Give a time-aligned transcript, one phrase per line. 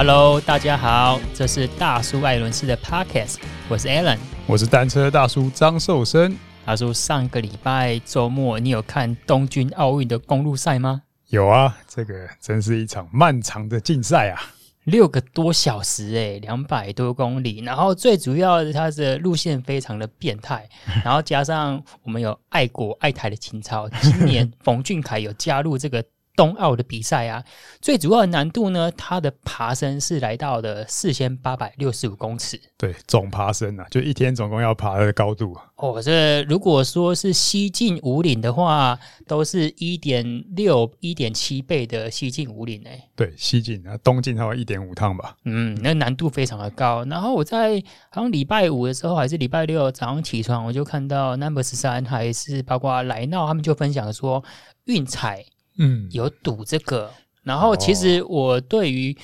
[0.00, 3.34] Hello，大家好，这是大叔艾伦斯的 Podcast，
[3.68, 6.38] 我是 Alan，我是单车大叔张寿生。
[6.64, 11.02] 大叔，上个礼拜周末你有看东京奥运的公路赛吗？
[11.30, 14.40] 有啊，这个真是一场漫长的竞赛啊，
[14.84, 20.64] 六个多小时诶，两百多公里，然后最主要的它的路线非常的变态，
[21.04, 26.04] 然后加上我们有爱国爱台的情操，今年冯俊凯有加入这个。
[26.38, 27.42] 冬奥的比赛啊，
[27.80, 32.60] 最主要的难度呢，它的爬升是来到了四千八百六十五公尺。
[32.76, 35.58] 对，总爬升啊，就一天总共要爬的高度。
[35.74, 43.02] 哦，这如果说是西进五岭的话，都是一点六、一点七倍的西进五岭诶。
[43.16, 45.34] 对，西进啊，东进还有一点五趟吧。
[45.44, 47.04] 嗯，那难度非常的高。
[47.06, 54.44] 然后我在好像礼拜五的时候，还是礼拜六早上起床，我就看到 Number 十三还是包括莱纳他们就分享说
[54.84, 55.44] 运彩。
[55.78, 57.10] 嗯，有赌这个，
[57.42, 59.16] 然后其实我对于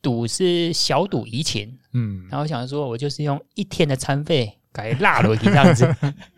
[0.00, 5.84] 赌是小赌怡情，嗯，然后想说，我就是用一天的餐费改辣了这样子，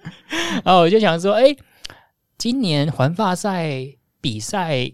[0.64, 1.54] 然后我就想说，哎，
[2.38, 3.86] 今年环法赛
[4.20, 4.90] 比赛，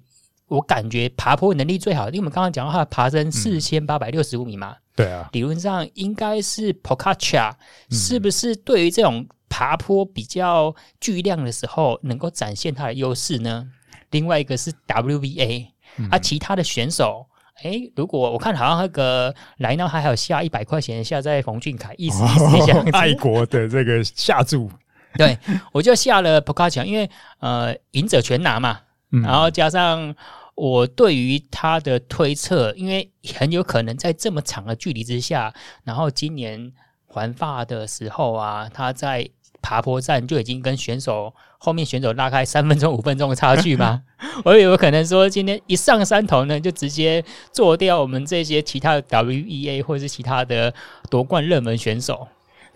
[0.48, 7.52] 我感觉爬坡能力最好，因为我们刚刚讲到它爬升四千八百六十五米嘛，对啊，理论上应该是 Pocacha，、
[7.90, 13.70] 嗯是不是对于这种爬坡比较巨量的时候，能够展现它的优势呢？
[14.10, 17.26] 另外一个是 WVA，嗯、啊，其他的选手，
[17.62, 24.70] 哎，如果我看好像那个莱纳还有下一百块钱下在冯俊凯，意思意思一下， 爱国的这个下注，
[25.14, 25.38] 对，
[25.72, 27.08] 我就下了 Pogačar，因为
[27.40, 28.80] 呃，赢者全拿嘛，
[29.12, 30.14] 嗯、然后加上
[30.54, 35.52] 我对于他的推测，因为很有可能在这么长的距离之下，
[35.84, 36.72] 然后今年
[37.06, 39.28] 环法的时候啊，他在。
[39.60, 44.00] 爬坡站就已经跟选手后面选手拉开三分钟、五分钟的差距吗？
[44.44, 50.72] 我以为可能说今天一上山头呢，就直接做掉我们这些其他的 WEA 或者是其他的
[51.10, 52.26] 夺冠热门选手。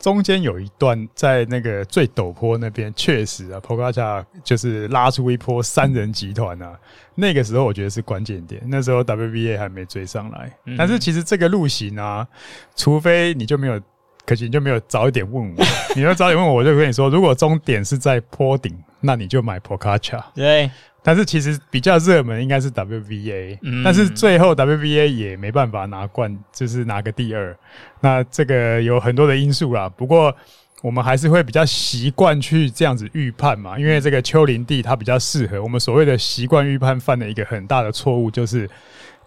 [0.00, 6.76] 中间有一段在那个最陡坡那边，确实啊，Pogačar 就是拉出一波三人集团啊。
[7.14, 10.53] 那个时候我觉得是关键点，那时候 WBA 还没追上来。
[10.76, 12.26] 但是其实这个路型啊，
[12.75, 13.81] 除非你就没有。
[14.25, 15.65] 可惜你就没有早一点问我，
[15.97, 20.22] 你要早点问我，我就跟你说，如果终点是在坡顶，那你就买 Pogačar。
[20.34, 20.71] 对，
[21.03, 27.56] 但是其实比较热门应该是 WVA，嗯，但是最后 WVA 也没办法拿冠，就是拿个第二。
[28.00, 30.34] 那这个有很多的因素啦，不过
[30.82, 35.61] 我们还是会比较习惯去这样子预判嘛，因为这个丘陵地它比较适合。
[35.61, 38.71] 我们所谓的习惯预判犯了一个很大的错误，就是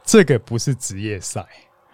[0.05, 1.45] 这个不是职业赛。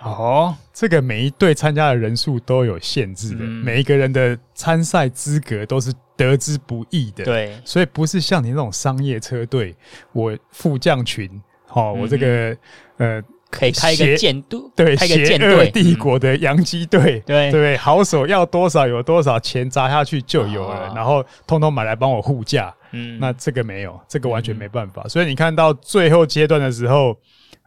[0.03, 7.23] 哦，这个每一队参加的人数都有限制的，嗯、每一个人的参赛资格都是得之不易的。
[7.23, 9.75] 对，所以不是像你那种商业车队，
[10.11, 11.29] 我副将群，
[11.67, 12.57] 好、哦，嗯、我这个
[12.97, 22.73] 呃可以开一个舰队，对，开个舰队，帝国的洋基队，嗯、对对，好手要多少有多少钱砸下去就有了，哦、然后通通买来帮我护驾。
[22.91, 25.03] 嗯，那这个没有，这个完全没办法。
[25.05, 27.15] 嗯、所以你看到最后阶段的时候。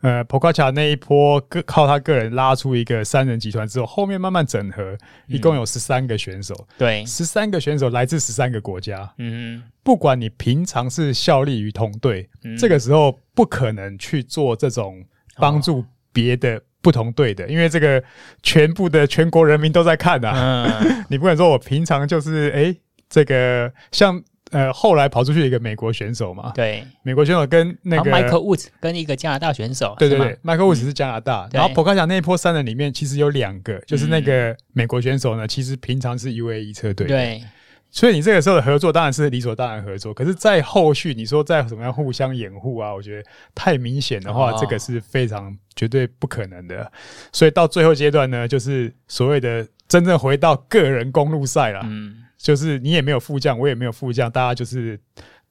[0.05, 4.95] 呃，Pogačar 那一波个靠他个人拉出一个三人集团之后，后面慢慢整合，
[5.29, 6.55] 一共有十三个选手。
[6.77, 9.11] 对，十三个选手来自十三个国家。
[9.17, 12.29] 嗯，不管你平常是效力于同队，
[12.59, 15.03] 这个时候不可能去做这种
[15.37, 15.83] 帮助
[16.13, 18.05] 别的不同队的，因为这个
[18.43, 20.85] 全部的全国人民都在看啊。
[21.09, 22.77] 你不能说我平常就是诶，
[23.09, 24.23] 这个像。
[24.55, 37.43] 呃，后来跑出去一个美国选手嘛，对，美国选手跟那个 Michael Woods 跟一个加拿大选手，对对对，Michael Woods 是加拿大，然后 Pogačar 那一波三人里面其实有两个，就是那个美国选手呢，其实平常是 UAE 车队，对，
[37.91, 46.91] 所以你这个时候的合作当然是理所当然合作，可是，在后续你说再怎么样互相掩护啊，我觉得太明显的话，这个是非常绝对不可能的，
[47.33, 52.24] 所以到最后阶段呢，就是所谓的真正回到个人公路赛了，嗯。
[52.45, 55.01] 就是你也没有副将，我也没有副将，大家就是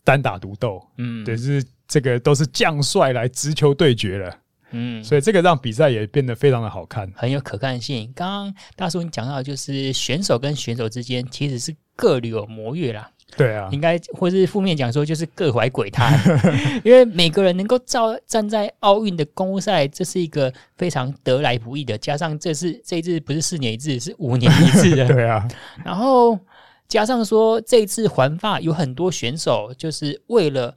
[0.04, 4.38] 单打独斗，嗯，对，就是这个都是将帅来直球对决了，
[4.70, 8.14] 嗯，所以这个让比赛也变得非常的好看，很有可看性。
[8.16, 16.16] 刚刚大叔你讲到，就是选手跟选手之间其实是各有谋略啦，对啊，应该或是负面讲说就是各怀鬼胎，
[16.86, 25.48] 因为每个人能够站站在奥运的公路赛，这是一个非常得来不易的，加上这次这一次不是四年一次，是五年一次的， 对啊，
[25.84, 26.38] 然后。
[26.94, 30.76] 加上说，这一次环法有很多选手就是为了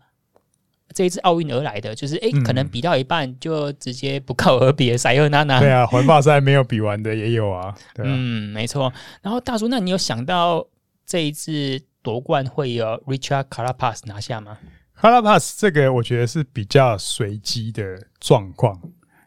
[0.94, 5.60] 这一次奥运而来的，就是哎，可能比到一半就直接不告而别，塞厄纳纳。
[5.60, 7.74] 对啊，环法赛没有比完的也有啊。
[7.94, 8.90] 对啊，嗯，没错。
[9.20, 10.66] 然后大叔，那你有想到
[11.04, 14.56] 这一次夺冠会有 Richard Carapaz 拿下吗
[14.98, 17.82] ？Carapaz 这个我觉得是比较随机的
[18.20, 18.80] 状况。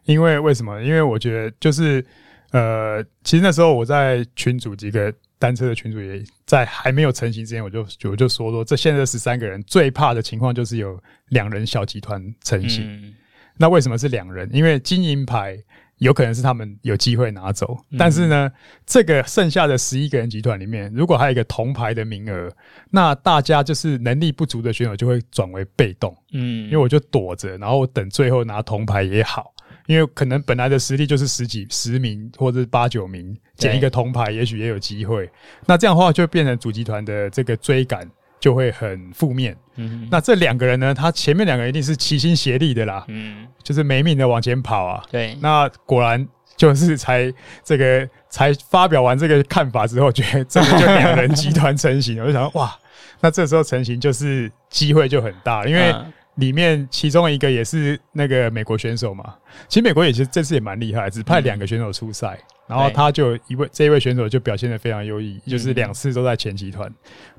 [0.06, 0.82] 因为为什么？
[0.82, 2.04] 因为我觉得就是
[2.50, 10.96] 呃，其实那时候我在群组几个单车的群主也在还没有成型之前，我就我就说说，这现在十三个人最怕的情况就是有
[11.30, 12.84] 两人小集团成型。
[12.86, 13.12] 嗯、
[13.56, 14.48] 那为什么是两人？
[14.52, 15.58] 因为金银牌。
[16.00, 18.50] 有可能是他们有机会拿走，但是呢，
[18.86, 22.50] 这个剩下的十一个人集团里面，如果还有一个铜牌的名额，
[22.88, 29.52] 那大家就是能力不足的选手就会转为被动，嗯，因为我就躲着，然后等最后拿铜牌也好，
[29.86, 35.30] 因为可能本来的实力就是十几十名或者是八九名，捡一个铜牌也许也有机会，
[35.66, 38.08] 那这样的话就变成主集团的这个追赶。
[38.40, 39.54] 就会很负面。
[39.76, 40.94] 嗯，那这两个人呢？
[40.94, 43.04] 他前面两个一定是齐心协力的啦。
[43.08, 45.04] 嗯，就是没命的往前跑啊。
[45.10, 47.30] 对，那果然就是才
[47.62, 52.18] 这个才发表完这个看法之后，觉得这个就两人集团成型。
[52.18, 52.74] 我就想说，哇，
[53.20, 55.94] 那这时候成型就是机会就很大，因为
[56.36, 59.34] 里面其中一个也是那个美国选手嘛。
[59.68, 62.38] 其实美国也其实这次也蛮厉害，只派两个选手出赛。
[62.66, 66.88] 然后他就一位这一位选手就表现的非常优异，就是两次都在前集团。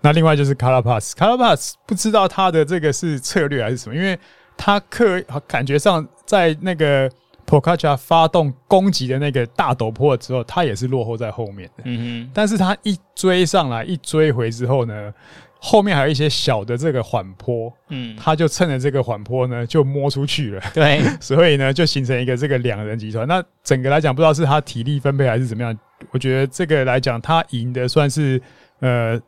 [0.02, 4.20] 那另外就是 Carapaz，Carapaz 不知道他的这个是策略还是什么，因为
[4.58, 7.10] 他刻感觉上在那个
[7.48, 11.84] Pogačar 发动攻击的那个大陡坡之后，他也是落后在后面的。
[11.86, 12.32] 嗯哼。
[12.34, 15.14] 但是他一追上来，一追回之后呢？
[15.64, 23.28] 后面还有一些小的这个缓坡，嗯，他就趁着这个缓坡呢，就摸出去了，对， 所以呢，就形成一个这个两人集团。
[23.28, 25.78] 那整个来讲，不知道是他体力分配还是怎么样，
[26.10, 28.42] 我觉得这个来讲，他赢的算是
[28.80, 29.22] 呃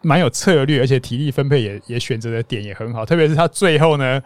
[0.00, 3.04] 蛮有策略，而且体力分配也也选择的点也很好。
[3.04, 4.18] 特别是他最后呢，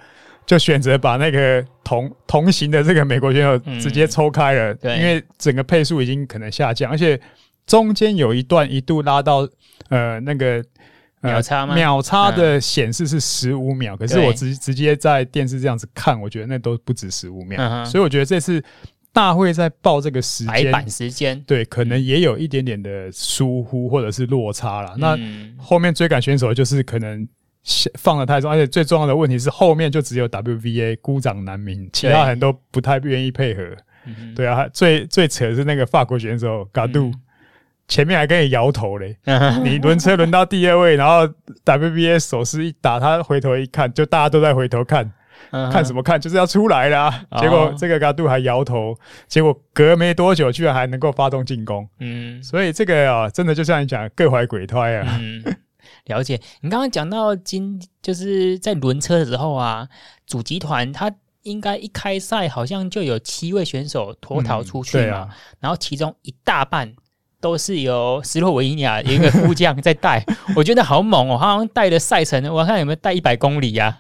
[0.47, 7.21] 就选择把那个同同行的这个美国选手直接抽开了，对，因为整个配速已经可能下降，而且
[7.67, 9.49] 中间有一段一度拉到
[9.89, 10.65] 呃那个。
[11.21, 11.75] 秒差吗？
[11.75, 18.63] 秒差的显示是十五秒，可是我直直接在电视这样子看，我觉得那都不止十五秒，所以我觉得这次
[19.13, 24.95] 大会在报这个时间，白板时间，对，可能也有一点点的疏忽或者是落差了。
[24.99, 25.19] 那
[25.57, 27.27] 后面追赶选手就是可能
[27.95, 33.63] 放的太重，而且最重要的问题是后面就只有 WVA 孤掌难鸣，其他人都不太愿意配合。
[34.35, 37.13] 对啊，最最扯的是那个法国选手 Gaudu。
[37.89, 39.17] 前面还跟你摇头嘞，
[39.65, 41.27] 你轮车轮到第二位，然后
[41.65, 45.11] WBA 手势一打，他回头一看，就大家都在回头看，
[45.51, 46.21] 看什么看？
[46.21, 47.11] 就是要出来了。
[47.41, 48.95] 结果这个高度还摇头，
[49.27, 51.89] 结果隔没多久，居然还能够发动进攻。
[52.01, 55.19] 嗯，所以这个啊，真的就像你讲，各怀鬼胎啊。
[55.19, 55.43] 嗯，
[56.05, 56.39] 了解。
[56.61, 59.89] 你刚刚讲到今就是在轮车的时候啊，
[60.27, 61.11] 主集团他
[61.45, 66.93] 应该一开赛好像就有七位选手脱逃出去嘛，然后其中一大半。
[67.41, 70.25] 都是由斯洛维尼亚一个副将在带，
[70.57, 71.39] 我觉得好猛哦！
[71.39, 73.97] 好像带的赛程，我看有没有带一百公里呀、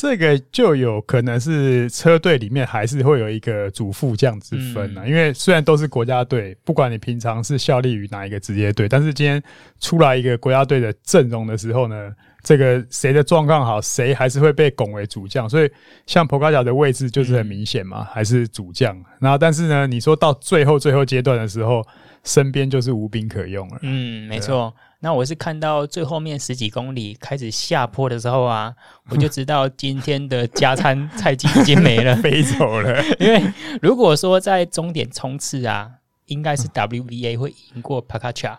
[0.00, 5.02] 这个就有可能是车队里面还是会有一个主副将之分啊。
[5.04, 9.42] 嗯、因为虽然都是国家队，不管你平常是效力于哪一个职业队，但是今天
[9.78, 12.10] 出来一个国家队的阵容的时候呢，
[12.42, 15.46] 这个谁的状况好，谁还是会被拱为主将。
[15.46, 15.70] 所以
[16.06, 18.98] 像波卡乔的位置就是很明显嘛，还是主将。
[19.20, 21.86] 然后但是呢，你说到最后最后阶段的时候。
[22.22, 23.78] 身边就是无兵可用了。
[23.80, 24.70] 嗯，没错。
[25.00, 28.74] 啊、那我是看到最后面十几公里开始下坡的时候啊，
[29.08, 33.02] 我就知道今天的加餐 菜鸡已经没了，飞走了。
[33.18, 33.42] 因为
[33.80, 35.90] 如果说在终点冲刺啊，
[36.26, 38.58] 应该是 WVA 会赢过 Pogačar，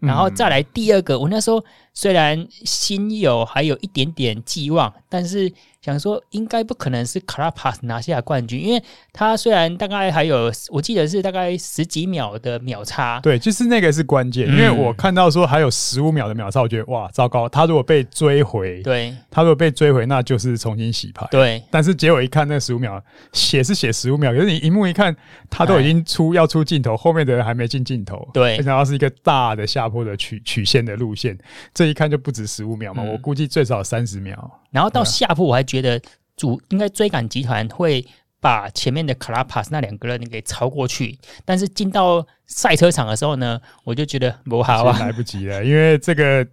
[0.00, 1.18] 然后再来第二个。
[1.18, 5.52] 我那时候虽然心有还有一点点寄望，但是。
[5.84, 8.80] 想说应该不可能是 Carapaz 拿下冠军，因为
[9.12, 13.18] 他虽然大概还有，我记得是大概十几秒的秒差。
[13.20, 17.48] 对，就是那个是关键，因为我看到说还有十五秒的秒差，我觉得哇，糟糕！
[17.48, 21.26] 他如果被追回，对，他如果被追回，那就是重新洗牌。
[21.32, 25.14] 对，但是结果一看，那十五秒写是写十五秒，可是你荧幕一看，
[25.50, 28.28] 他都已经出要出镜头，后面的人还没进镜头。
[28.32, 31.36] 对，然后是一个大的下坡的曲曲线的路线，
[31.74, 34.48] 这一看就不止十五秒嘛，我估计最少三十秒。
[34.72, 36.00] 然后到下坡，我还觉得
[36.36, 38.04] 主应该追赶集团会
[38.40, 46.44] 把前面的 Carapaz 那两个人给超过去，但是进到赛车场的时候呢，我就觉得不好啊，来不及了，因为这个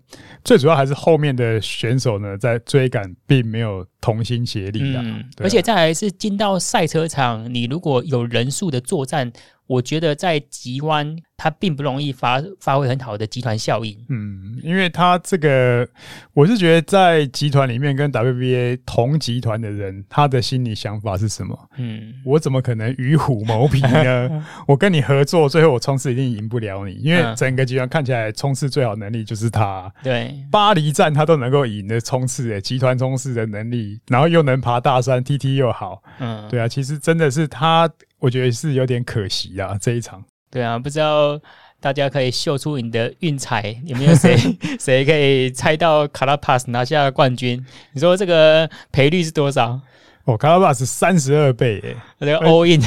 [0.43, 9.31] 最主要还是后面的选手呢在追赶，并没有同心协力的，嗯，而且再来是进到赛车场，你如果有人数的作战。
[9.69, 13.95] 我觉得在极弯，它并不容易发发挥很好的集团效应。
[14.09, 15.87] 嗯，因为他这个，
[16.33, 21.55] 我是觉得在集团里面跟 WBA 同集团的人，他的心理想法是什么？
[21.77, 24.43] 嗯，我怎么可能与虎谋皮呢？
[24.67, 29.93] 我跟你合作，最后我冲刺一定赢不了你，因为整个集团看起来冲刺最好能力就是他。
[30.01, 36.01] 对，巴黎站他都能够赢的冲刺，诶，集团冲刺的能力，然后又能爬大山，TT 又好。
[36.19, 37.87] 嗯，对啊，其实真的是他。
[38.19, 40.23] 我觉得是有点可惜啊，这一场。
[40.51, 41.39] 对啊，不知道
[41.79, 44.35] 大家可以秀出你的运彩，有没有谁
[44.79, 47.63] 谁可以猜到卡拉帕斯拿下冠军？
[47.93, 49.79] 你说这个赔率是多少？
[50.25, 52.81] 哦，卡拉帕斯三十二倍耶，这个 all in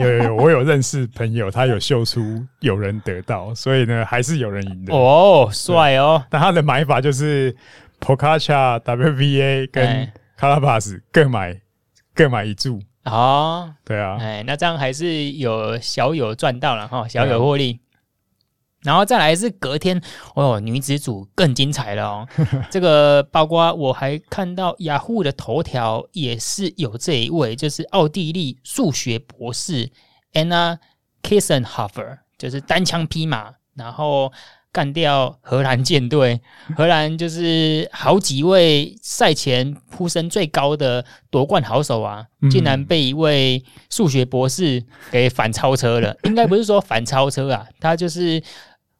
[0.00, 6.24] 有有有，我有认识朋友，他有秀出有人得到，所以呢，还是有人赢的哦，帅哦。
[6.30, 7.54] 但他的买法就是
[8.00, 11.60] Pogačar WVA 跟卡拉帕斯各买
[12.14, 12.80] 各买一注。
[13.04, 17.72] 哦，对啊，哎，那这样还是有小有赚到了哈，小有获利。
[17.72, 17.80] 嗯、
[18.82, 20.00] 然后再来是隔天，
[20.34, 22.28] 哦，女子组更精彩了哦。
[22.70, 29.90] 这个包括我还看到雅虎的头条也是有这一位，就是奥地利数学博士
[30.32, 30.78] Anna
[31.22, 34.32] Kissenhofer，就是单枪匹马，然后。
[34.70, 36.40] 干掉荷兰舰队，
[36.76, 46.14] 荷兰就是好几位赛前呼声最高的夺冠好手啊，竟然被一位数学博士给反超车了。
[46.24, 48.40] 应该不是说反超车啊，他就是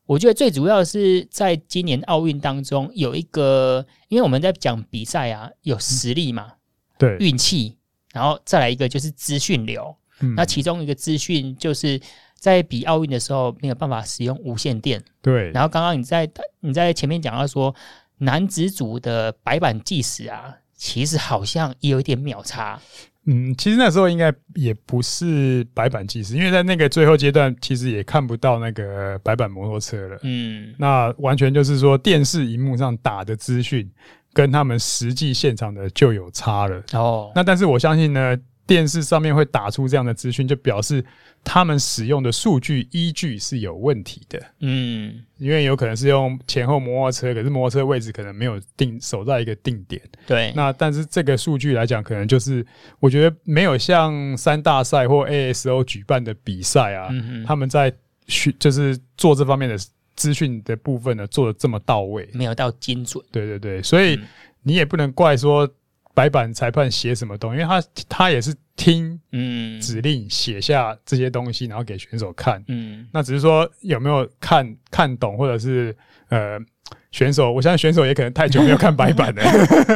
[0.06, 6.52] 我觉得最主要是在今年奥运当中有一个，因为我们在讲比赛啊，有实力嘛，
[6.98, 7.76] 对，运气，
[8.12, 9.94] 然后再来一个就是资讯流，
[10.34, 12.00] 那其中一个资讯就是。
[12.38, 15.50] 在比奥运的时候没有办法使用无线电，对。
[15.50, 16.30] 然后刚刚你在
[16.60, 17.74] 你在前面讲到说，
[18.18, 22.80] 男子组的白板计时啊，其实好像也有一点秒差。
[23.26, 30.18] 嗯，其实那时候应该也不是白板计时，因为在那个最后阶段，其实也看不到那个白板摩托车了。
[30.22, 33.90] 嗯，那完全就是说电视荧幕上打的资讯
[34.32, 36.82] 跟他们实际现场的就有差了。
[36.94, 38.34] 哦，那但是我相信呢，
[38.68, 41.04] 电视上面会打出这样的资讯，就表示。
[41.44, 50.52] 他们使用的数据依据是有问题的，嗯，因为有可能是用前后摩托车，可是摩托车位置可能没有定守在一个定点，对。
[50.56, 52.66] 那但是这个数据来讲，可能就是
[52.98, 57.90] 我觉得没有像三大赛或 ASO 举办的比赛啊，嗯哼，他们在
[58.26, 59.78] 去就是做这方面的
[60.16, 63.24] 资讯的部分呢，做的这么到位，没有到精准。
[63.30, 64.18] 对对对，所以
[64.64, 65.72] 你也不能怪说。
[66.18, 67.60] 白板裁判写什么东西？
[67.60, 72.60] 因为他他也是听嗯指令写下这些东西，然后给选手看。
[72.66, 75.96] 嗯，那只是说有没有看看懂，或者是
[76.28, 76.58] 呃
[77.10, 79.42] 选手，我相信选手也可能太久没有看白板了。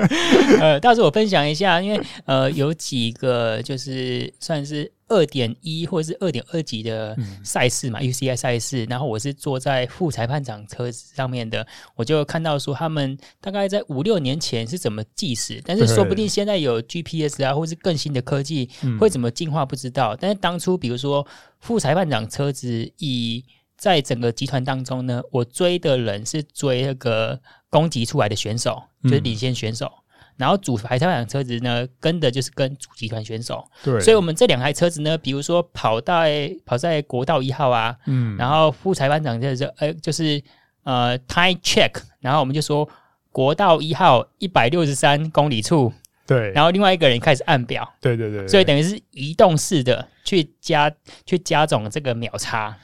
[0.61, 4.91] 呃，到时候我分享一下，因为呃有几个就是算是。
[5.09, 20.17] 二点一或者是二点二级的赛事嘛，UCI 赛事，然后我是坐在副裁判长车子上面的，我就看到说他们大概在五六年前是怎么计时，但是说不定现在有 GPS 啊，或是更新的科技会怎么进化不知道。
[20.19, 21.27] 但是当初比如说
[21.61, 23.45] 副裁判长车子以
[23.83, 29.91] 在整个集团当中呢，我追的人是追那个攻击出来的选手，就是领先选手。
[30.37, 40.41] 然后主裁判长车子呢，跟的就是跟主集团选手，对，所以我们这两台车子呢，比如说跑在跑在国道一号啊，嗯，然后副裁判长就是呃就是
[40.85, 42.89] 呃 time check，然后我们就说
[43.33, 45.93] 国道一号一百六十三公里处，
[46.25, 50.89] 对，然后另外一个人开始按表，对对对，对，所以等于是移动式的去加
[51.27, 52.77] 去加总这个秒差，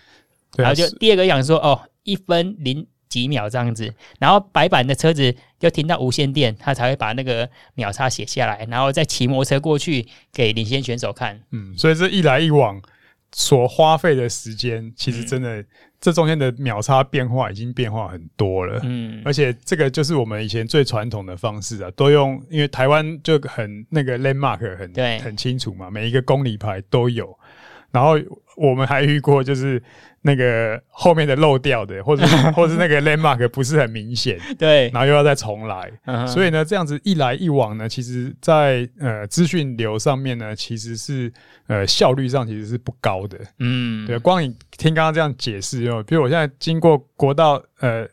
[0.57, 2.87] 然后就第二个讲说哦一分零。
[3.09, 11.41] 几秒这样子，然后白板的车子就停到无线电，他才会把那个秒差写下来，然后再骑摩托车过去给领先选手看。
[11.51, 12.79] 嗯，所以这一来一往
[13.33, 15.67] 所花费的时间，其实真的、嗯、
[15.99, 18.79] 这中间的秒差变化已经变化很多了。
[18.85, 27.35] 嗯，而且这个就是我们以前最传统的方式啊，都用，因为台湾就很那个 landmark 很对很清楚嘛，每一个公里牌都有，
[27.91, 28.19] 然后
[28.57, 29.83] 我们还遇过就是。
[30.21, 41.33] 那个后面的漏掉的，或者 或者那个 landmark 不是很明显， 对，然后又要再重来，嗯、所以呢，这样子一来一往呢，其实在，呃资讯流上面呢，其实是
[41.69, 44.19] 呃效率上其实是不高的，嗯，对。
[44.19, 48.05] 光你听刚刚这样解释哦，比如我现在经过国道呃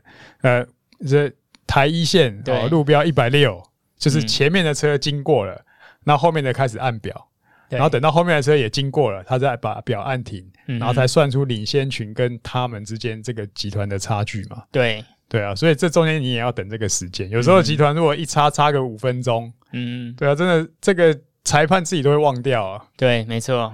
[0.41, 0.63] 呃
[1.07, 1.29] 这
[1.65, 3.61] 台一线哦，路标一百六，
[3.97, 5.59] 就是前面的车经过了，
[6.03, 7.27] 那、后面的开始按表。
[7.69, 14.63] 然后等到后面的车也经过了，他再把表按停，然后才算出领先群跟他们之间这个集团的差距嘛。
[14.71, 17.29] 对对啊，所以这中间你也要等这个时间。
[17.29, 22.85] 有时候集团如果一差差个五分钟，嗯，对啊，真的这个裁判自己都会忘掉啊。
[22.95, 23.73] 对，没错。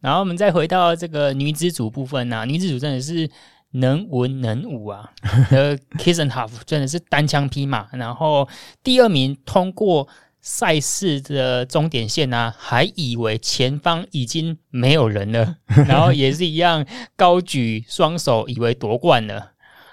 [0.00, 3.30] 然后我们再回到这个女子组部分啊，女子组真的是
[3.70, 5.08] 能文能武啊。
[5.52, 8.48] 呃，Kissenhofer 真的是单枪匹马，然后
[8.82, 10.08] 第二名通过。
[10.42, 15.56] 赛事的终点线呢、还以为前方已经没有人了，
[15.86, 16.84] 然后也是一样
[17.16, 19.52] 高举双手，以为夺冠了。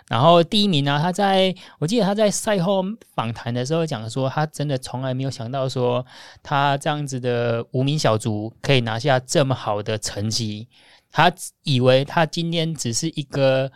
[0.10, 6.04] 然后第一名呢、他在我记得他在赛后访谈的时候讲说，他真的从来没有想到说
[6.42, 10.68] 他这样子的无名小卒可以拿下这么好的成绩。
[11.12, 13.72] 他以为他今天只是一个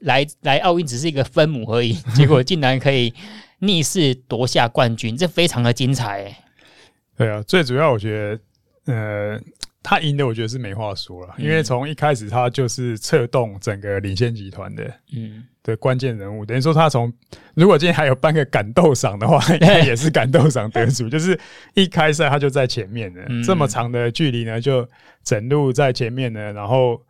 [0.00, 3.12] 来来奥运只是一个分母而已，结果竟然可以
[3.58, 6.36] 逆势夺下冠军，这非常的精彩、欸。
[7.16, 8.38] 对啊，最主要我觉
[8.84, 9.40] 得，呃。
[9.80, 14.84] 他赢的，我觉得是没话说了，因为从一开始他就是策动整个领先集团的，
[15.16, 16.44] 嗯，的关键人物。
[16.44, 17.10] 等于说他从
[17.54, 21.08] 如果今天还有颁个感动赏的话， 应该也是感动赏得主。
[21.08, 21.38] 就是
[21.72, 24.86] 一开赛他就在前面的，这么长的距离呢，就
[25.24, 27.00] 整路在前面呢，然后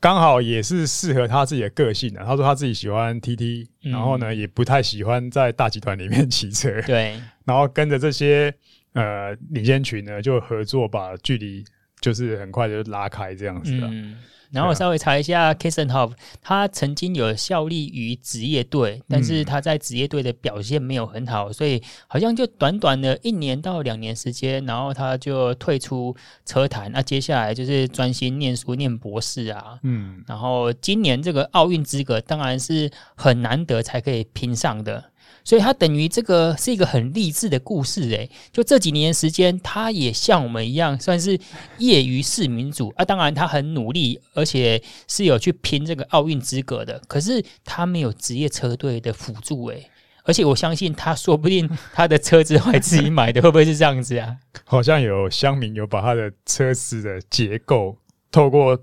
[0.00, 2.24] 刚好也是适合他自己的个性的。
[2.24, 8.54] 他说他自己喜欢 TT，然后呢也不太喜欢在大集团里面骑车，对， 然后跟着这些
[8.92, 11.64] 呃领先群呢就合作把距离。
[12.00, 13.88] 就是很快就拉开这样子的。
[13.88, 14.16] 嗯，
[14.50, 26.90] 然后我稍微查一下 kissen hoff，他曾经有效力于职业队，但是他在职业队的表现没有很好，所以好像就短短的一年到两年时间，然后他就退出车坛。
[26.92, 29.78] 那接下来就是专心念书、念博士啊。
[29.82, 35.04] 嗯，然后今年这个奥运资格当然是很难得才可以拼上的。
[35.48, 41.40] 所以他等于这个是一个很励志的故事诶，就这几年时间，他也像我们一样，算是
[41.78, 43.02] 业余市民组啊。
[43.02, 47.00] 当然他很努力，而且是有去拼这个奥运资格的。
[47.08, 49.90] 可是他没有职业车队的辅助诶，
[50.24, 54.36] 而且我相信他说不定他的车子还自己买的， 会不会是这样子啊？
[54.66, 57.96] 好像有乡民有把他的车子的结构。
[58.30, 58.78] 透过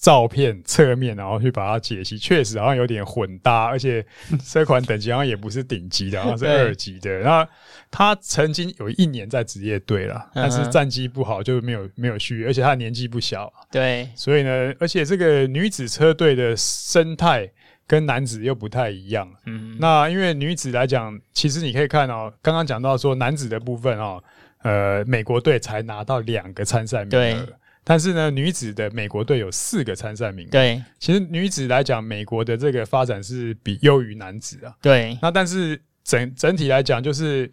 [0.00, 4.04] 照片侧面，然后去把它解析，确实好像有点混搭，而且
[4.50, 7.20] 这款等级好像也不是顶级的，好像 是二级的。
[7.20, 7.46] 那
[7.90, 17.50] 他曾经有一年在职业队了，但是战绩不好，就没有没有续约，而且他年纪不小，对，所以呢，而且这个女子车队的生态
[17.86, 19.30] 跟男子又不太一样。
[19.44, 24.22] 嗯，那因为女子来讲，其实你可以看哦，刚刚讲到说男子的部分哦，
[24.62, 27.46] 呃，美国队才拿到两个参赛名额。
[27.90, 30.50] 但是呢，女子的美国队有四个参赛名额。
[30.52, 34.72] 对，其实女子来讲，美国的这个发展是比优于男子啊。
[34.80, 37.52] 对，那但是整整体来讲，就是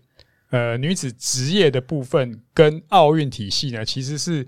[0.52, 4.46] 呃，女子职业的部分跟奥运体系呢，其实是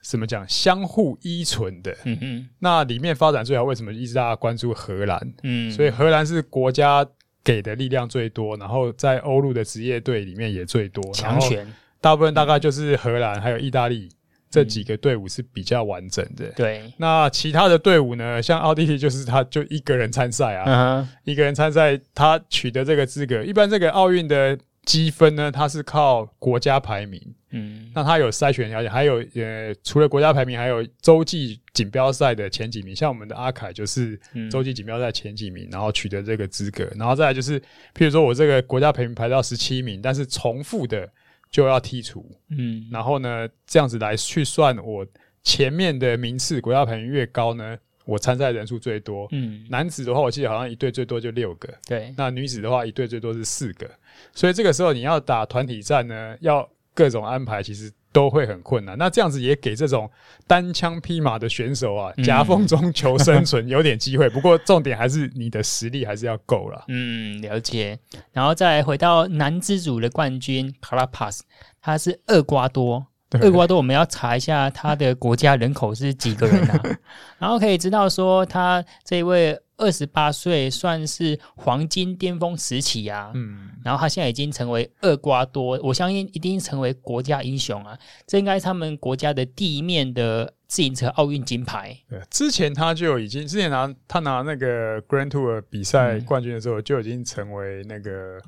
[0.00, 1.92] 怎么讲，相互依存的。
[2.04, 2.48] 嗯嗯。
[2.60, 5.34] 那里面发展最好，为什么一直大家关注荷兰？
[5.42, 7.04] 嗯，所以荷兰是国家
[7.42, 11.02] 给的力量最多，然后在欧陆的职业队里面也最多。
[11.12, 11.66] 强权。
[12.00, 14.08] 大部分大概就是荷兰还有意大利。
[14.52, 16.46] 这几个队伍是比较完整的。
[16.54, 18.40] 对，那其他的队伍呢？
[18.42, 23.42] 像奥地利，就是他就一个人参赛啊，一个人参赛，他取得这个资格。
[23.42, 27.18] 一般这个奥运的积分呢，它是靠国家排名。
[27.52, 32.94] 嗯，那他有筛选条件，还有呃，除了国家排名，还有洲际锦标赛的前几名。
[32.94, 34.18] 像我们的阿凯就是
[34.50, 36.86] 洲际锦标赛前几名，然后取得这个资格。
[36.96, 37.58] 然后再来就是，
[37.94, 41.08] 譬如说我这个国家排名排到十七名，但是重复的。
[41.52, 45.06] 就要剔除，嗯，然后呢，这样子来去算我
[45.44, 53.88] 前面的名次，国家排名越高呢，我参赛人数最多，嗯，男子的话，我记得好像一队最多就六个，对，那女子的话，一队最多是四个，
[54.34, 57.92] 所以这个时候你要打团体战呢，要各种安排，其实。
[58.12, 60.10] 都会很困难，那这样子也给这种
[60.46, 64.28] 单枪匹马的选手啊，夹缝中求生存有点机会。
[64.28, 66.84] 不过 重点还是你的实力还是要够了。
[66.88, 67.98] 嗯，了解。
[68.30, 71.42] 然后再回到男子组的冠军卡拉帕斯，
[71.80, 73.06] 他是厄瓜多。
[73.40, 76.82] 厄瓜多我们要查一下他的国家人口是几个人啊？
[77.40, 79.58] 然后可以知道说他这一位。
[79.82, 91.98] 二十八岁算是黄金巅峰时期啊，嗯，然后他现在已经成为厄瓜多，我相信一定成为国家英雄啊，这应该是他们国家的第一面的自行车奥运金牌。
[92.08, 98.40] 对，之前他就已经之前拿他拿那个 Grand Tour 比赛冠军的时候，就已经成为那个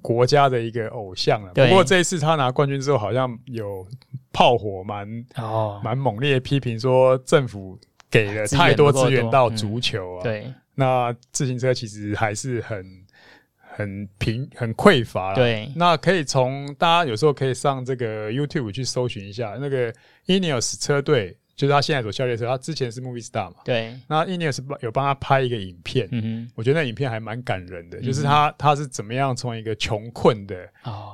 [0.00, 1.52] 国家的一个偶像了。
[1.52, 3.84] 不过这一次他拿冠军之后，好像有
[4.32, 5.80] 炮火蛮哦。
[5.82, 7.76] 蛮猛烈批评说政府
[8.08, 10.46] 给了太多资源到足球啊，对。
[10.78, 12.86] 那自行车其实还是很
[13.58, 15.34] 很贫很匮乏了。
[15.34, 19.90] 对，那可以从大家有时候可以上这个 YouTube 去搜寻一下那个
[20.26, 23.56] Ineos 车队，就是他现在所效力的车，他之前是 Movie Star 嘛。
[23.64, 23.98] 对。
[24.06, 30.68] 那 Ineos 有帮他拍一个影片，嗯哼，我觉得那影片还蛮感人的，嗯、就是他他是怎么样从一个穷困的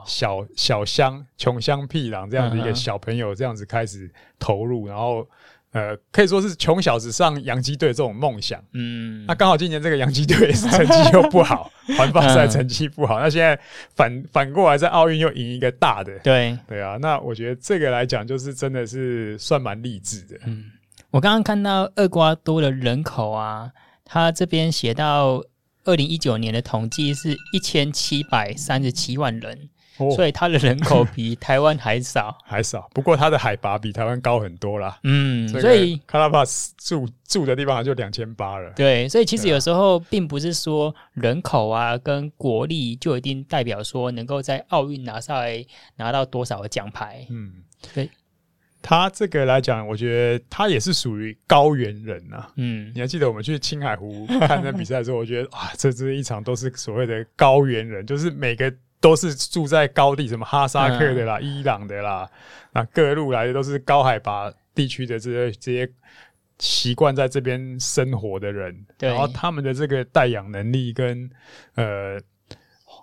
[0.05, 5.25] 小小乡穷乡僻壤这样的一个小朋友这样子开始投入，然后。
[5.72, 8.62] 呃，可以说是穷小子上洋基队这种梦想。
[8.72, 13.58] 嗯，那刚好今年这个洋基队成绩又不好， 环法赛成绩不好，那现在
[13.96, 16.18] 反反过来在奥运又赢一个大的。
[16.18, 20.38] 对对啊，那我觉得这个来讲，就是真的是算蛮励志的。
[20.44, 20.64] 嗯，
[21.11, 23.70] 我刚刚看到厄瓜多的人口啊，
[24.04, 25.42] 他这边写到
[25.85, 29.70] 二零一九年的统计是一千七百三十七万人。
[29.96, 32.88] 所以它的人口比台湾还少， 还少。
[32.94, 34.98] 不过它的海拔比台湾高很多啦。
[35.02, 38.70] 嗯，所以卡拉帕斯住住的地方就两千八了。
[38.74, 45.64] 对，所以其实有时候并不是说人口啊跟国力就一定代表说能够在奥运拿下来
[45.96, 47.26] 拿到多少个奖牌。
[47.31, 47.52] 嗯，
[47.94, 48.09] 对。
[48.81, 52.52] 他这个来讲，我觉得他也是属于高原人呐、啊。
[52.57, 58.72] 嗯，你还记得我们去青海湖看那比赛的时候，我觉得啊，这这一场都是所谓的高原人，就是每个。
[59.02, 62.30] 都是住在高地，什么哈萨克的啦、嗯、伊朗的啦，
[62.72, 65.92] 那各路来的都是高海拔地区的这些这些
[66.58, 69.10] 习惯在这边生活的人，对。
[69.10, 71.28] 然后他们的这个带氧能力跟
[71.74, 72.20] 呃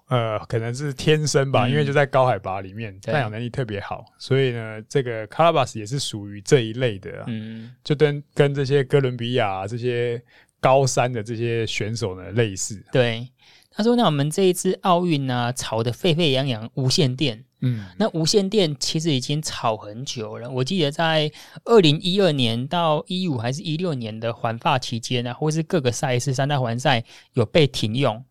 [0.08, 10.20] 呃可能是天生吧，嗯、因为就在高海拔里面带氧能力特别好，所以呢，这个卡拉巴斯也是属于这一类的、啊，嗯，就跟跟这些哥伦比亚、啊、这些
[10.62, 13.28] 高山的这些选手呢类似，对。
[13.72, 17.46] 他说：“那我们这一次奥运呢，炒得沸沸扬扬，无线电。
[17.62, 20.50] 嗯，那无线电其实已经炒很久了。
[20.50, 21.32] 我记得在
[21.66, 27.04] 二零一二年到一五还是一六年的环法期间呢，或是各个赛事三大环赛
[27.34, 28.24] 有被停用，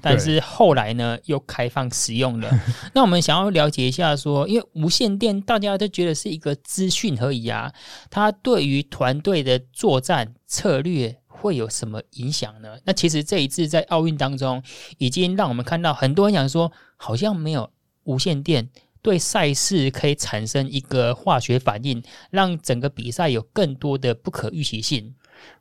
[0.00, 2.50] 但是后来呢又开放使用了。
[2.94, 7.72] 那我们想要了解一下说，说因为无线电大家都觉得是一个资讯而已啊，
[8.10, 12.76] 它对于团队的作战策略。”会有什么影响呢？
[12.84, 14.62] 那其实这一次在奥运当中，
[14.98, 17.70] 已经让我们看到很多人想说，好像没有
[18.04, 18.68] 无线电
[19.00, 25.14] 对赛事可以产生一个化学反应，让整个比赛有更多的不可预期性。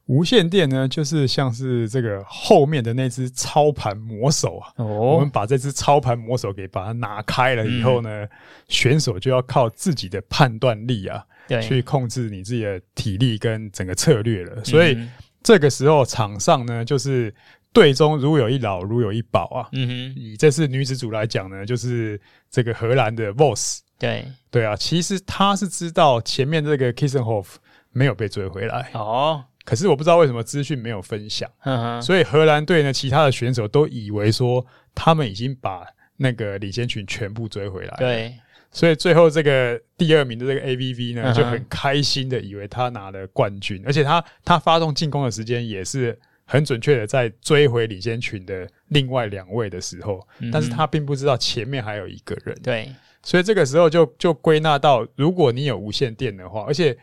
[0.08, 4.74] 无线电呢，就是像是这个后面的那只操盘魔手啊。
[4.78, 8.30] 哦，我们把这只操盘魔手给把它拿开了以后呢，嗯、
[8.68, 14.64] 选手就要靠自己的判断力啊，对去控制你自己的体力跟整个策略了。
[14.66, 14.94] 所以。
[14.96, 15.12] 嗯
[15.48, 17.34] 这个时候，场上呢，就是
[17.72, 19.70] 队中如有一老，如有一宝啊。
[19.72, 22.20] 嗯哼，以这次女子组来讲呢，就是
[22.52, 23.80] 这个荷兰的 Voss。
[23.98, 27.46] 对对啊，其实他是知道前面这个 Kissenhof
[27.94, 31.50] 没有被追回来哦，可是我不知道为什么资讯没有分享。
[31.64, 37.96] 嗯哼，所以荷兰队呢，其他的选手都以为说他们已经把那个李先群全部追回来。
[37.98, 38.36] 对。
[38.72, 52.56] 所以最后这个第二名的这个 AVV 呢，就很开心的以为他拿了冠军，而且他他发动进攻的时间也是很准确的，在追回领先群的另外两位的时候，但是他并不知道前面还有一个人。
[52.62, 56.96] 对，所以这个时候就就归纳到，如果你有无线电的话，而且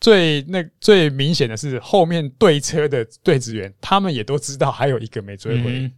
[0.00, 5.90] 最那最明显的是后面对车的对职员，他们也都知道还有一个没追回。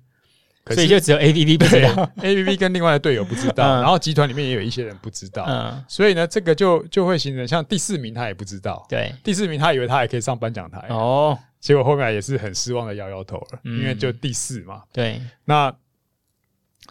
[0.64, 15.75] 可所以就只有 A B B 不知道，AVV 跟另外的队友不知道，然后集团里面也有一些人不知道，嗯，所以呢，这个就就会形成像第四名他也不知道，对，第四名他以为他还可以上颁奖台哦，结果后面也是很失望的摇摇头了，因为就第四嘛，对，那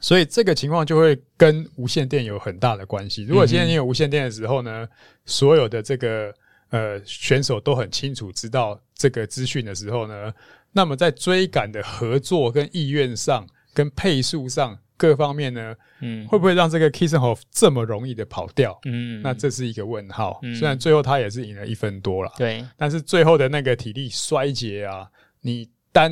[0.02, 3.24] 所以这个情况就会跟无线电有很大的关系。
[3.24, 4.86] 如果今天你有无线电的时候呢，
[5.26, 6.34] 所有的这个
[6.72, 10.34] 呃选手都很清楚知道这个资讯的时候呢，
[10.74, 13.48] 那么在追赶的合作跟意愿上。
[13.74, 18.80] 跟配速上各方面呢，嗯，会不会让这个 Kissenhoff 这么容易的跑掉？
[18.86, 20.40] 嗯，那这是一个问号。
[20.44, 25.08] 嗯，虽然最后他也是赢了一分多了，对，但是最后的那个体力衰竭啊，
[25.42, 26.12] 你单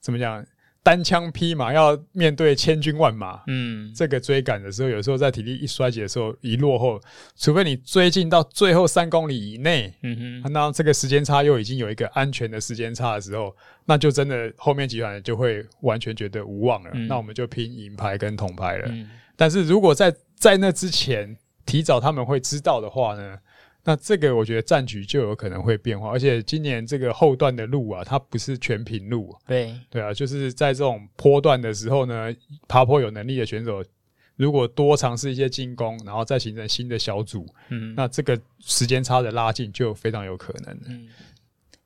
[0.00, 0.44] 怎么讲？
[0.82, 6.98] 单枪匹马要面对千军万马，嗯，这个追赶的时候，有时候在体力一衰竭的时候，一落后，
[7.36, 16.90] 除非你追进到最后三公里以内，嗯哼，那这个时间差又已经有一个安全的时间差的时候，那就真的后面集团就会完全觉得无望了。
[16.94, 18.88] 嗯、那我们就拼银牌跟铜牌了。
[18.88, 23.38] 嗯、但是如果在在那之前提早他们会知道的话呢？
[23.90, 29.34] 那这个我觉得战局就有可能会变化，而且今年这个后段的路啊，它不是全平路。
[29.48, 32.32] 对对啊，就是在这种坡段的时候呢，
[32.68, 33.84] 爬坡有能力的选手，
[34.36, 40.78] 如果多尝试一些进攻，然后再形成新的小组，嗯，那这个时间差的拉近就非常有可能。
[40.86, 41.08] 嗯，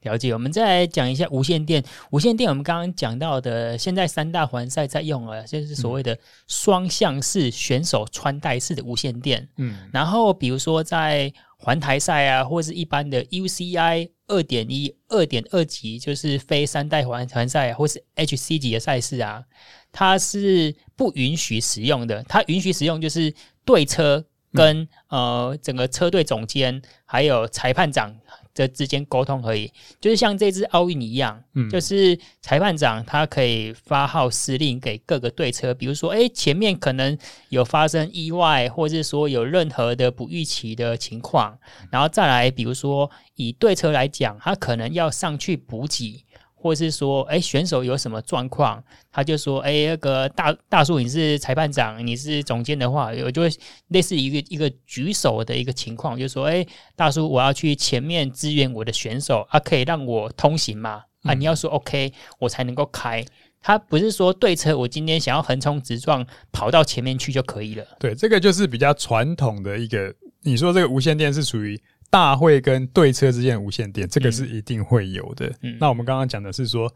[0.04, 0.32] 了解。
[0.32, 1.82] 我们再来讲一下无线电。
[2.10, 9.48] 无线电我们刚刚讲到的，现在三大环赛在用了，就是所谓的双向式选手穿戴式的无线电。
[9.56, 19.42] 嗯，然后比如说在环台赛啊，或者是一般的 UCI 二点一、二点二级，就是非三代环环赛，或是 HC 级的赛事啊，
[19.90, 22.22] 它是不允许使用的。
[22.24, 23.32] 它允许使用就是
[23.64, 28.14] 对车跟、嗯、呃整个车队总监还有裁判长。
[28.54, 41.58] 这之间沟通而已，就是像这次奥运一样，嗯，就是裁判长他可以发号施令给各个队车，比如说，哎，前面可能有发生意外，或者是说有任何的不预期的情况，
[41.90, 46.24] 然后再来，比如说以队车来讲，他可能要上去补给。
[46.64, 53.50] 或者是说，哎，选手有什么状况，他就说，哎，那个大大叔你是裁判长，你是总监的话，我就会
[53.88, 61.02] 类似一个一个举手的一个情况，就说，哎，大叔我要去前面支援我的选手，啊，可以让我通行吗？
[61.24, 63.22] 啊，你要说 OK，我才能够开。
[63.60, 67.84] 他不是说对车，我今天想要横冲直撞跑到前面去就可以了。
[68.00, 70.14] 对，这个就是比较传统的一个。
[70.46, 71.78] 你说这个无线电是属于
[72.14, 75.52] 大会跟对车之间的无线电，这个是一定会有的。
[75.62, 76.88] 嗯，那我们刚刚讲的是说，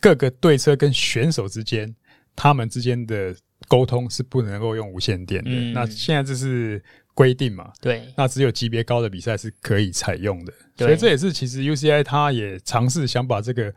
[0.00, 1.94] 各个对车跟选手之间，
[2.34, 3.32] 他们之间的
[3.68, 5.50] 沟通是不能够用无线电的。
[5.52, 6.82] 嗯，那现在这是
[7.14, 7.72] 规定嘛？
[7.80, 8.02] 对。
[8.16, 10.52] 那只有级别高的比赛是可以采用的。
[10.76, 13.72] 所以这也是其实 UCI 他也尝试想把这个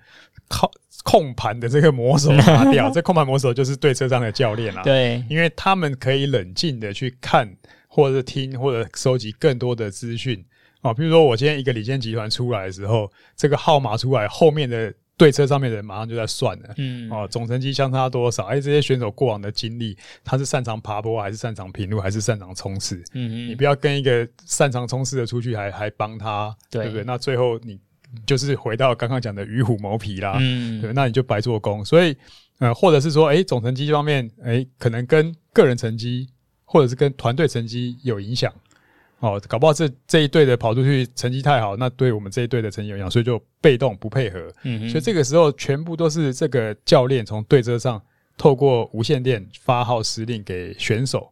[0.47, 0.71] 靠。
[1.05, 4.83] 控盘的这个魔手拿掉， 这控盘魔手就是对车上的教练啦。
[4.83, 7.49] 对，因为他们可以冷静的去看，
[7.87, 10.43] 或者听，或者收集更多的资讯
[10.81, 10.93] 啊。
[10.93, 16.73] 比如说，我今天一个领先集团出来的时候，这个号码出来，后面的对车上面的人马上就在算了。
[16.77, 18.45] 嗯，哦，总成绩相差多少？
[18.45, 22.95] 哎，这些选手过往的经历，他是擅长爬坡，还是擅长平路，还是擅长冲刺？
[23.13, 27.03] 嗯嗯，你不要跟一个擅长冲刺的出去还，还还帮他，对不对？
[27.03, 27.79] 那最后你。
[28.25, 31.85] 就是回到刚刚讲的与虎谋皮啦，嗯，对，那你就白做工。
[31.85, 32.17] 所以，
[32.57, 36.27] 呃，或者是说，诶、欸，总成绩方面，诶、欸，可能跟个人成绩
[36.65, 38.51] 或者是跟团队成绩有影响。
[39.19, 44.51] 哦，搞不好这这一队的跑出去成绩太好，那对我们这一队的成绩有影响，所以就被动不配合。
[44.63, 48.01] 嗯，所以这个时候全部都是这个教练从对车上
[48.37, 51.31] 透过无线电发号施令给选手。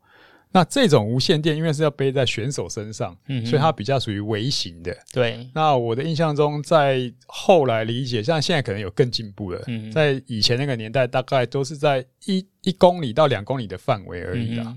[0.49, 4.95] 那这种无线电，因为是要背在选手身上，嗯，所以它比较属于微型的。
[5.11, 5.45] 对。
[5.53, 9.61] 那我的印象中，在后来理解，像现在可能有更进步了。
[9.67, 9.91] 嗯。
[9.91, 14.75] 在以前那个年代，大概都是在一一公里到两公里的范围而已啦。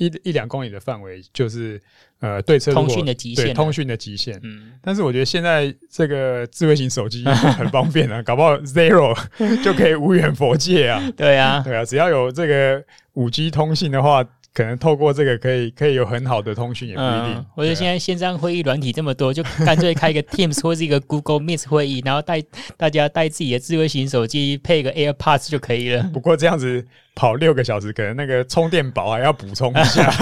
[0.00, 1.80] 一一两公里的范围就是
[2.20, 4.40] 呃对车通讯的极限，对通讯的极限。
[4.42, 4.72] 嗯。
[4.82, 9.14] 但是我觉得现在这个智慧型手机很方便啊，搞不好 Zero
[9.62, 11.00] 就可以无远佛界啊。
[11.16, 12.82] 对啊，对啊，只要有这个
[13.12, 14.26] 五 G 通信的话。
[14.52, 17.46] 可能透过这个可以可以有很好的通讯，也不一定。
[17.54, 22.42] 我觉得现在线上会议软体这么多，就干脆开一个 Teams 或是一个 Google Meet 会议，然后带
[22.76, 26.02] 大家带自己的智慧型手机，配个 AirPods 就可以了。
[26.12, 26.84] 不过这样子
[27.14, 30.12] 跑六个小时，可能那个充电宝还要补充一下。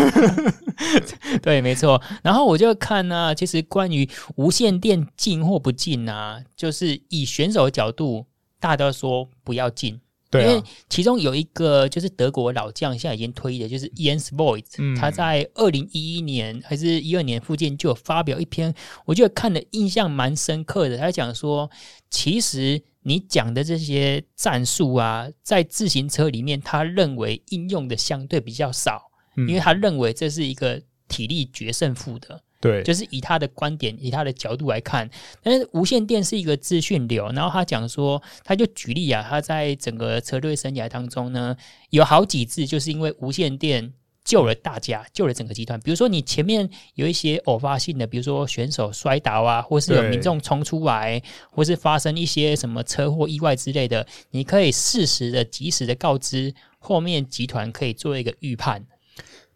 [1.43, 2.01] 对，没错。
[2.23, 8.27] 然后我就看呢、啊，其实关于无线电进或不进啊，就是以选手的角度，
[8.61, 9.99] 大家都说不要进。
[10.31, 18.75] 对、啊，因为其中有一个就是德国老将，现在已经退役的，就是 Jens Voigt，嗯，他在二零一一年还是一二年附近就有发表一篇，
[19.07, 20.99] 我觉得看的印象蛮深刻的。
[20.99, 21.71] 他讲说，
[22.11, 32.43] 其实你讲的这些战术啊，在自行车里面，他认为应用的相对比较少，因为他认为这是一个体力决胜负的。
[32.61, 35.09] 对，就是以他的观点，以他的角度来看，
[35.44, 37.31] 但是无线电是一个资讯流。
[37.31, 41.57] 然后他讲说，他就举例啊，他在整个车队生涯当中呢，
[41.90, 43.92] 有好几次就是因为无线电
[44.25, 45.79] 救了大家，救了整个集团。
[45.79, 58.85] 比如说你前面有一些偶发性的，比如说选手摔倒啊，或是有民众冲出来，或是发生一些什么车祸意外之类的，你可以适时的、及时的告知后面集团，可以做一个预判。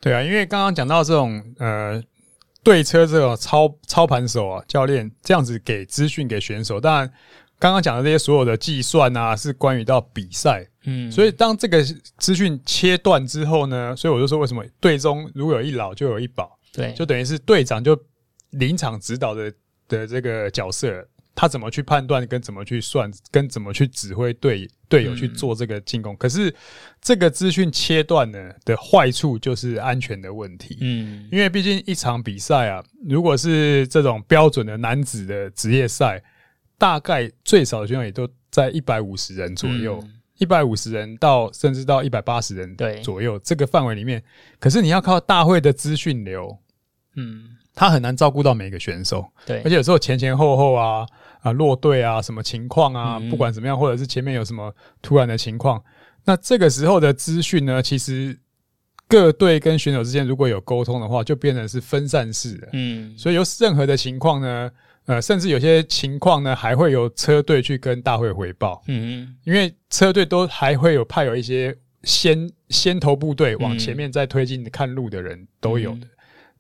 [0.00, 2.00] 对啊，因为刚刚讲到这种呃。
[2.62, 7.12] 对车这种操操盘手啊，教练这样子给资讯给选手，当然
[7.59, 11.83] 刚刚讲的这些所有的计算啊，是关于到比赛，嗯，所以当这个
[12.18, 17.98] 资讯切断之后呢，所以我就说为什么队中如果有一老就有一宝，对，就等于是队长就
[18.51, 19.53] 临场指导的
[19.88, 21.07] 的这个角色。
[21.34, 26.14] 他怎么去判断，跟怎么去算，跟怎么去指挥队队友去做这个进攻？
[26.14, 26.54] 嗯、可是
[27.00, 30.76] 这个资讯切断呢的坏处就是安全的问题。
[30.82, 36.22] 嗯，因为毕竟一场比赛啊，如果是这种标准的男子的职业赛，
[36.76, 40.04] 大概最少的选手也都在一百五十人左右，
[40.36, 44.22] 一百五十人到甚至到一百八十人左右这个范围里面。
[44.60, 46.58] 可是你要靠大会的资讯流，
[47.16, 49.26] 嗯，他很难照顾到每个选手。
[49.46, 51.06] 对，而且有时候前前后后啊。
[51.42, 53.20] 啊，落队啊，什么情况啊？
[53.28, 55.83] 不管怎么样，或者是前面有什么突然的情况，
[56.24, 58.38] 那这个时候的资讯呢，其实
[59.09, 62.68] 各队跟选手之间如果有沟通的话，就变成是分散式的。
[62.72, 64.70] 嗯，所以有任何的情况呢，
[65.07, 68.83] 呃，甚至有些情况呢，还会由车队去跟大会回报。
[68.87, 76.07] 嗯，因为车队都还会有派有一些先先头部队往前面再推进看路的人都有的。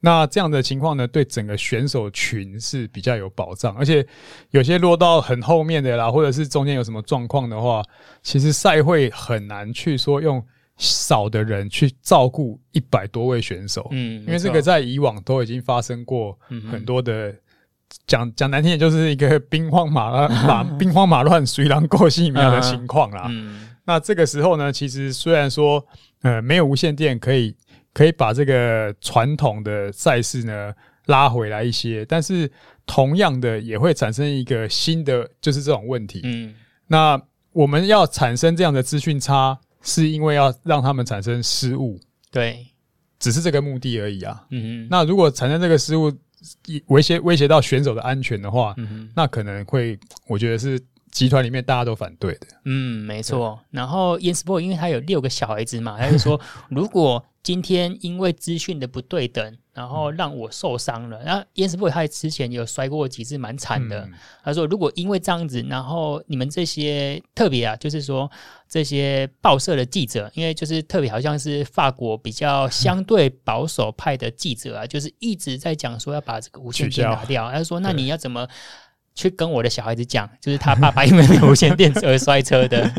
[0.04, 4.04] 那这样的情况呢，对整个选手群是比较有保障，而且
[4.50, 7.80] 有些落到很后面的啦，或者是中间有什么状况的话，
[8.20, 10.44] 其实赛会很难去说用
[10.76, 16.36] 少的人去照顾一百多位选手，嗯，因为这个在以往都已经发生过
[16.68, 17.32] 很多的
[18.04, 23.26] 讲讲难听点，就是一个兵荒马乱、 马兵荒马乱、随狼过隙样的 情况啦。
[23.30, 25.86] 嗯，那这个时候呢，其实虽然说
[26.22, 27.54] 呃没有无线电可以
[27.92, 30.72] 可以把这个传统的赛事呢
[31.06, 32.50] 拉回来一些，但是
[32.86, 36.20] 同样的也会产生一个新的就是这种问题。
[36.24, 36.54] 嗯，
[36.86, 37.20] 那
[37.52, 41.98] 我们要产生这样的资讯差，是因为要让他们产生失误。
[42.30, 42.66] 对。
[43.18, 44.44] 只是这个目的而已啊。
[44.50, 44.88] 嗯嗯。
[44.90, 46.12] 那如果产生这个失误，
[46.86, 50.76] 威胁威胁到选手的安全的话，嗯哼，那可能会，我觉得是
[51.12, 52.48] 集团里面大家都反对的。
[52.64, 53.60] 嗯，没错。
[53.70, 59.56] 然后 YEN SPORTS 因为他有六个小孩子嘛，他就说，如果今天因为资讯的不对等。
[59.74, 61.22] 然后让我受伤了。
[61.24, 64.06] 然后 YEN SPORTS 他之前有摔过几次，蛮惨的。
[64.44, 68.30] 他说，如果因为这样子，然后你们这些特别啊，就是说
[68.68, 77.50] 这些报社的记者，因为就是特别好像是法国比较相对保守派的记者啊，就是一直在讲说要把这个无线电拿掉。
[77.50, 78.46] 他说，那你要怎么
[79.14, 82.90] 去跟我的小孩子讲，就是他爸爸因为没有无线电而摔车的？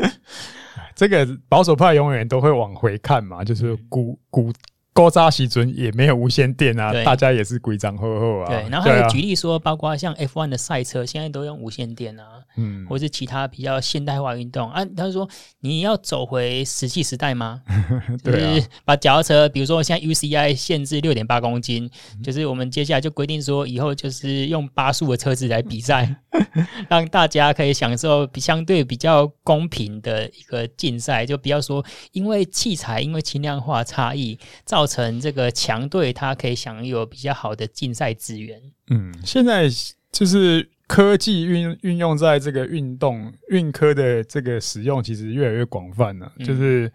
[0.94, 4.52] 这个保守派永远都会往回看嘛，就是古古。
[4.94, 8.46] 高扎西尊也没有无线电啊，大家也是规章厚厚啊。
[8.46, 12.24] 对，然后还有举例说，包括像 F1 的赛车，现在都用无线电啊，
[12.56, 14.84] 嗯，或是其他比较现代化运动啊。
[14.96, 15.28] 他说，
[15.58, 17.60] 你要走回石器时代吗？
[18.22, 21.90] 就是把脚踏车，比如说现在 UCI 限制六点八公斤，
[22.22, 26.14] 就是我们接下来就规定说，以后就是用八速的车子来比赛，
[26.88, 34.83] 让大家可以享受比相对比较公平的一个竞赛，就不要说因为器材因为轻量化差异造。
[34.84, 38.60] 造成这个强队，他可以享有比较好的竞赛资源。
[38.90, 39.66] 嗯，现在
[40.12, 46.30] 就是科技运运用在这个运动运科的这个使用，其实越来越广泛了。
[46.38, 46.92] 嗯、就是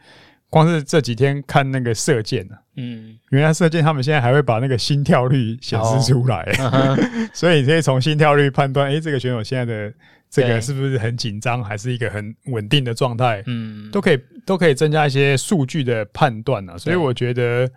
[0.51, 6.95] 光是这几天看那个射箭呢，嗯，原来射箭他们现在还会把那个心跳率显示出来，哦、
[7.33, 9.91] 所以你可以从心跳率判断，哎、欸，这个选手现在的。
[10.29, 13.43] 这个是不是很紧张，还是一个很稳定的状态？
[13.47, 16.77] 嗯，都可以都可以增加一些数据的判断啊。
[16.77, 17.69] 所以我觉得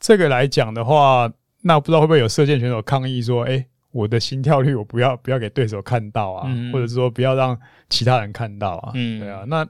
[0.00, 7.58] 这个来讲的话，那不知道会不会有射箭选手抗议说：“哎，我的心跳率我不要不要给对手看到啊，或者是说不要让
[7.90, 9.44] 其他人看到啊。”嗯，对啊。
[9.46, 9.66] 那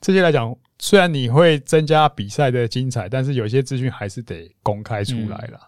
[0.00, 5.58] 这些来讲，虽然你会增加比赛的精彩，但是有些资讯还是得公开出来了。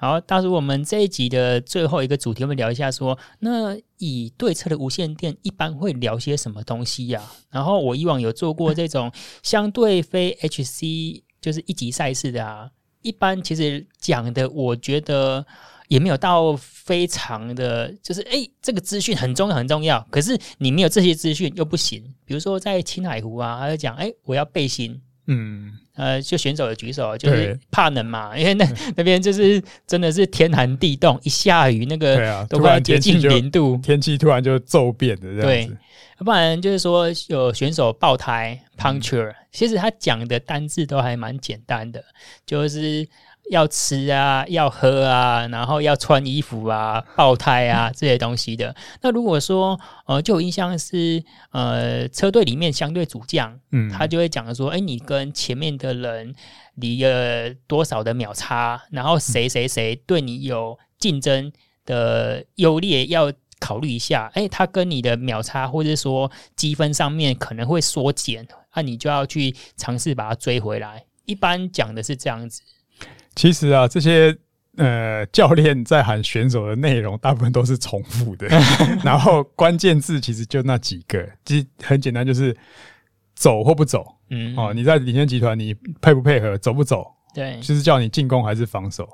[0.00, 9.10] 好，到时候，我们这一集的最后一个主题，我们聊一下说，那以对策的无线电一般会聊些什么东西呀、然后我以往有做过这种
[9.42, 12.70] 相对非 HC，就是一级赛事的啊，
[13.02, 15.44] 一般其实讲的，我觉得
[15.88, 22.14] 也没有到非常的，就是哎、这个资讯很重要很重要，可是你没有这些资讯又不行。
[22.24, 25.72] 比如说在青海湖啊，他就讲，哎、我要背心，嗯。
[25.94, 28.64] 呃，就选手的举手，就是怕冷嘛， 因为那
[28.94, 35.44] 那边就是真的是天寒地冻，一下雨那个都快接近零度，天气突然就骤变的这样子。
[35.44, 35.64] 对，
[36.20, 42.04] 要不然就是说有选手爆胎 puncture，其实他讲的单字都还蛮简单的，
[42.46, 43.08] 就是。
[43.50, 48.74] 要吃啊，要喝啊，然后要穿衣服啊，爆胎啊这些东西的。
[49.00, 56.34] 那如果说呃，就有印象是呃，车队里面相对主将，嗯，他就会讲说，哎，你跟前面的人
[56.74, 61.50] 离了多少的秒差，然后谁谁谁对你有竞争
[61.86, 64.30] 的优劣，要考虑一下。
[64.34, 71.04] 哎，他跟你的秒差或者说积分上面可能会缩减，那你就要去尝试把它追回来。
[71.24, 72.62] 一般讲的是这样子。
[73.38, 74.36] 其实啊，这些
[74.78, 78.48] 呃教练在喊选手的内容，大部分都是重复的。
[79.04, 82.54] 然后关键字其实就那几个，其实很简单，就是
[83.36, 84.04] 走或不走。
[84.30, 87.06] 嗯，哦，你在领先集团，你配不配合，走不走？
[87.32, 89.08] 对，就是叫你进攻还是防守。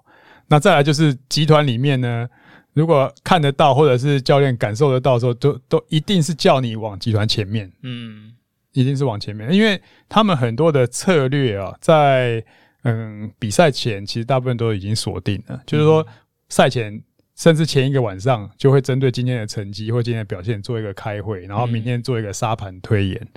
[0.48, 2.26] 那再来就是集团里面呢，
[2.72, 7.70] 如果看得到或者是教练感受得到的时候，都都一定是叫你往集团前面。
[7.82, 8.32] 嗯，
[8.72, 12.42] 一定是往前面，因为他们很多的策略啊，在。
[12.84, 16.06] 嗯，比赛前其实大部分都已经锁定了，就是说
[16.48, 17.02] 赛前
[17.34, 23.28] 甚至前一个晚上就会针对今天的成绩或今天的表现做一个开会，然后明天做一个沙盘推演。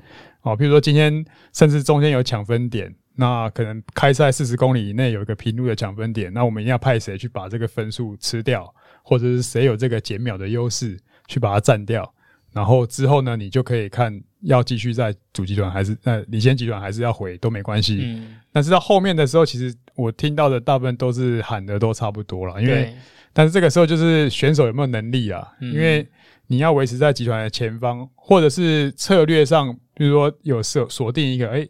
[0.42, 12.14] 哦，比如说今天甚至中间有抢分点，那可能开赛四十公里以内有一个平路的抢分点，那我们一定要派谁去把这个分数吃掉，或者是谁有这个减秒的优势去把它占掉。
[12.52, 14.22] 然后之后呢，你就可以看。
[14.42, 18.00] 要继续在主集团还是在领先集团，还是要回都没关系。
[18.02, 22.62] 嗯，但是到后面的时候，其实我听到的大部分都是喊的都差不多了。
[22.62, 22.96] 因为，
[23.34, 25.48] 但是这个时候就是选手有没有能力啊？
[25.60, 26.08] 因为
[26.48, 31.68] 你要维持在集团的前方，或者是策略上，比如说有设锁定一个，哎，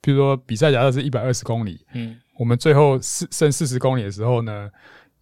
[0.00, 4.70] 比如说比赛假设是一百二十公里，嗯，我们最后四剩四十公里的时候呢，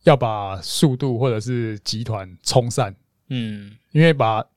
[0.03, 2.94] 要把速度或者是集团冲散。
[3.30, 4.49] 嗯，因为把这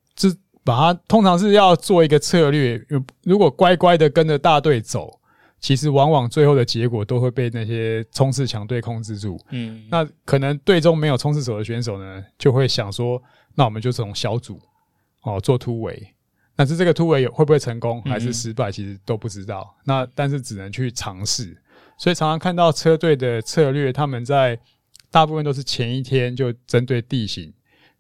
[0.64, 2.80] 把它通常是要做一个策略，
[3.24, 5.20] 如果乖乖的跟着大队走，
[5.60, 9.40] 其实往往最后的结果都会被那些冲刺强队控制住。
[9.50, 13.22] 嗯，那可能队中没有冲刺手的选手呢，就会想说，
[13.56, 14.60] 那我们就从小组
[15.24, 16.14] 哦做突围。
[16.56, 19.76] 但是这个突围会不会成功还是失败，其实都不知道。
[19.80, 21.58] 嗯、那但是只能去尝试，
[21.98, 24.60] 所以常常看到车队的策略，他们在
[25.10, 27.52] 大部分都是前一天就针对地形，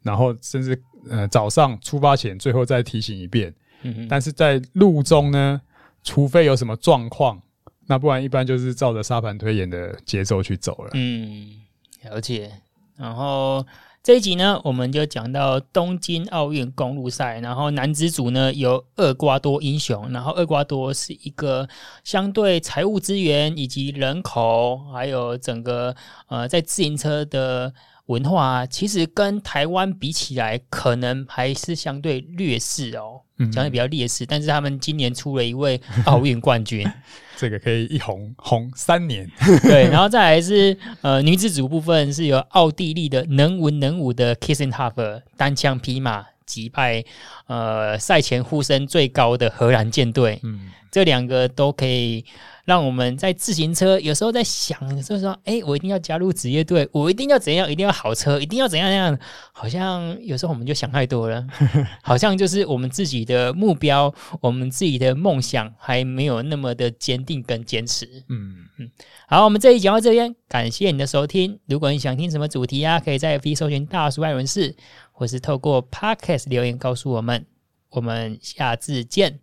[0.03, 0.79] 然后甚至
[1.09, 3.53] 呃早上出发前最后再提醒一遍。
[3.83, 4.07] 嗯哼。
[4.07, 5.61] 但是在路中呢，
[6.03, 7.41] 除非有什么状况，
[7.87, 10.91] 那不然一般就是照着沙盘推演的节奏去走了。
[10.93, 11.61] 嗯，
[12.03, 12.51] 了解。
[12.95, 13.65] 然后。
[14.03, 21.69] 这一集呢，我们就讲到东京奥运公路赛，然后男子组呢有厄瓜多英雄，然后厄瓜多是一个
[22.03, 25.95] 相对财务资源以及人口，还有整个
[26.29, 27.71] 呃在自行车的
[28.11, 33.21] 文化啊，其实跟台湾比起来，可能还是相对劣势哦。
[33.51, 36.87] 相对比较劣势，但是他们今年出了一位 奥运冠军，
[37.35, 39.27] 这个可以一红红三年。
[39.63, 47.03] 对，然后再来是呃女子组部分是由奥地利的能文能武的 Kissenhofer 单枪匹马击败
[47.47, 50.39] 呃赛前呼声最高的荷兰舰队。
[50.43, 52.25] 嗯，这两个都可以。
[52.63, 59.17] 让我们在自行车有时候在想，就是说，哎，我一定要加入职业队，我一定要怎样，一定要好车，一定要怎样怎样。
[59.51, 61.43] 好像有时候我们就想太多了，
[62.03, 68.05] 好像就是我们自己的目标，我们自己的梦想还没有那么的坚定跟坚持。
[68.29, 68.89] 嗯嗯。
[69.27, 71.59] 好，我们这一集讲到这边，感谢你的收听。
[71.67, 74.75] 如果你想听什么主题啊，可以在 FB 搜寻大叔爱轮事，
[75.21, 77.45] 或是透过 Podcast 留言告诉我们。
[77.91, 79.39] 我们下次见，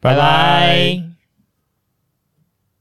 [0.00, 1.17] 拜拜。